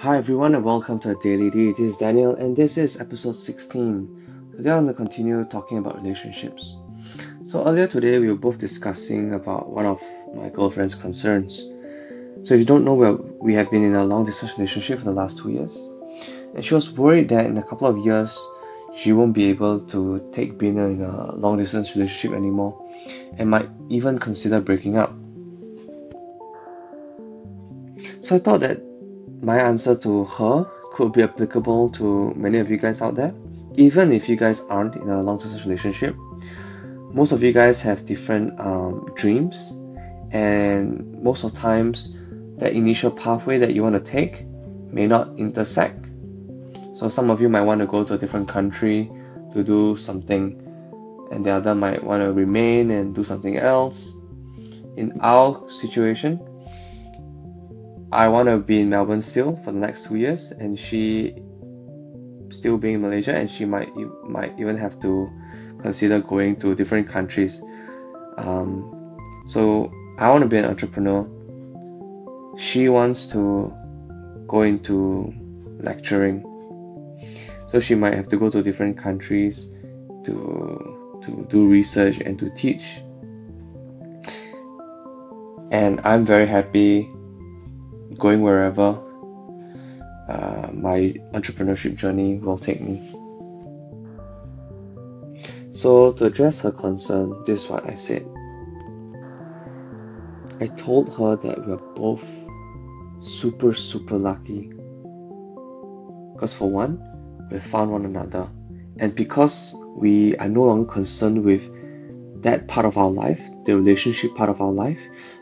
[0.00, 1.72] Hi everyone and welcome to a Daily D.
[1.72, 4.52] This is Daniel and this is episode 16.
[4.56, 6.76] Today I'm going to continue talking about relationships.
[7.44, 10.00] So earlier today we were both discussing about one of
[10.34, 11.58] my girlfriend's concerns.
[12.44, 15.12] So if you don't know, we have been in a long distance relationship for the
[15.12, 15.76] last two years.
[16.54, 18.38] And she was worried that in a couple of years
[18.96, 22.74] she won't be able to take being in a long distance relationship anymore
[23.38, 25.14] and might even consider breaking up.
[28.30, 28.80] So I thought that
[29.42, 33.34] my answer to her could be applicable to many of you guys out there.
[33.74, 36.14] Even if you guys aren't in a long distance relationship,
[37.12, 39.72] most of you guys have different um, dreams,
[40.30, 42.16] and most of times,
[42.58, 44.44] that initial pathway that you want to take
[44.92, 46.06] may not intersect.
[46.94, 49.10] So, some of you might want to go to a different country
[49.54, 50.54] to do something,
[51.32, 54.16] and the other might want to remain and do something else.
[54.96, 56.38] In our situation,
[58.12, 61.34] I want to be in Melbourne still for the next two years, and she
[62.48, 63.94] still being in Malaysia, and she might
[64.24, 65.30] might even have to
[65.80, 67.62] consider going to different countries.
[68.36, 69.16] Um,
[69.46, 71.24] so I want to be an entrepreneur.
[72.58, 73.72] She wants to
[74.48, 75.32] go into
[75.78, 76.42] lecturing,
[77.68, 79.70] so she might have to go to different countries
[80.24, 83.02] to to do research and to teach.
[85.70, 87.08] And I'm very happy
[88.20, 88.98] going wherever
[90.28, 93.16] uh, my entrepreneurship journey will take me.
[95.72, 98.24] So, to address her concern, this is what I said.
[100.60, 102.24] I told her that we're both
[103.20, 104.72] super, super lucky.
[106.34, 107.02] Because, for one,
[107.50, 108.48] we found one another.
[108.98, 111.62] And because we are no longer concerned with
[112.42, 115.00] that part of our life, the relationship part of our life,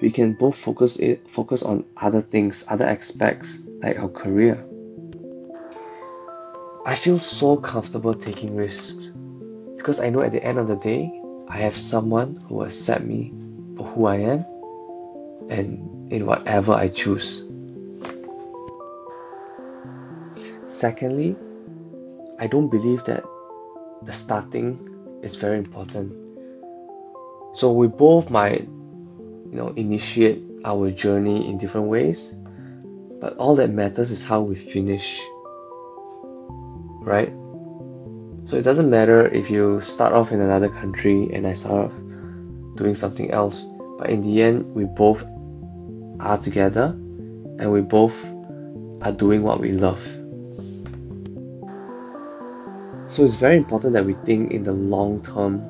[0.00, 4.62] we can both focus it focus on other things, other aspects like our career.
[6.84, 9.10] I feel so comfortable taking risks
[9.76, 11.08] because I know at the end of the day
[11.48, 13.32] I have someone who will accept me
[13.76, 14.44] for who I am
[15.48, 17.48] and in whatever I choose.
[20.66, 21.36] Secondly,
[22.38, 23.24] I don't believe that
[24.02, 24.78] the starting
[25.22, 26.19] is very important.
[27.54, 32.34] So we both might you know initiate our journey in different ways
[33.20, 35.20] but all that matters is how we finish
[37.02, 37.32] right?
[38.44, 41.96] So it doesn't matter if you start off in another country and i start off
[42.76, 43.66] doing something else
[43.98, 45.24] but in the end we both
[46.20, 46.88] are together
[47.58, 48.16] and we both
[49.02, 50.02] are doing what we love.
[53.06, 55.62] So it's very important that we think in the long term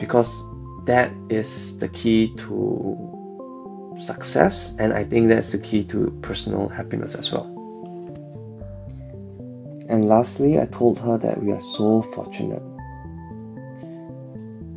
[0.00, 0.42] because
[0.86, 7.14] that is the key to success, and I think that's the key to personal happiness
[7.14, 7.44] as well.
[9.88, 12.62] And lastly, I told her that we are so fortunate.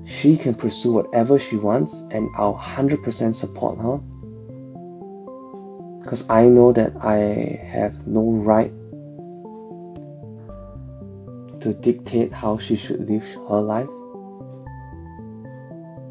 [0.06, 3.98] She can pursue whatever she wants, and I'll 100% support her
[6.04, 8.74] because I know that I have no right
[11.62, 13.88] to dictate how she should live her life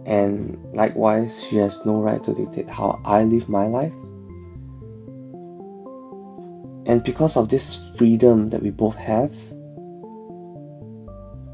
[0.05, 3.93] and likewise, she has no right to dictate how I live my life.
[6.87, 9.35] And because of this freedom that we both have,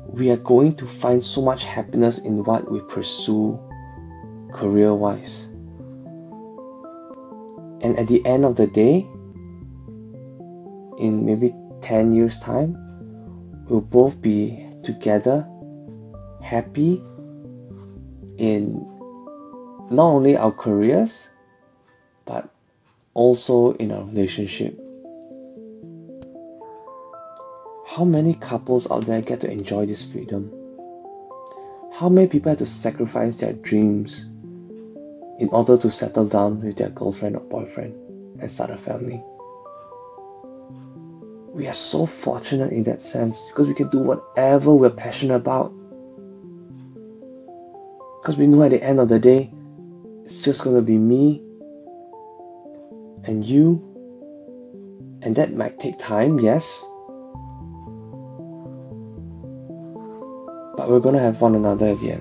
[0.06, 3.58] we are going to find so much happiness in what we pursue
[4.53, 5.47] career wise.
[7.81, 9.06] And at the end of the day,
[10.98, 12.76] in maybe 10 years' time,
[13.69, 15.47] we'll both be together,
[16.42, 17.04] happy,
[18.38, 18.87] in
[19.91, 21.28] not only our careers
[22.25, 22.49] but
[23.15, 24.78] also in our relationship.
[27.87, 30.53] How many couples out there get to enjoy this freedom?
[31.93, 34.26] How many people have to sacrifice their dreams
[35.41, 37.94] in order to settle down with their girlfriend or boyfriend
[38.41, 39.20] and start a family?
[41.52, 45.73] We are so fortunate in that sense because we can do whatever we're passionate about
[48.28, 49.50] because we know at the end of the day,
[50.26, 51.40] it's just going to be me
[53.25, 53.82] and you.
[55.22, 56.84] And that might take time, yes.
[60.76, 62.19] But we're going to have one another end.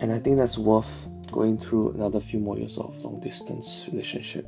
[0.00, 4.46] And I think that's worth going through another few more years of long distance relationship.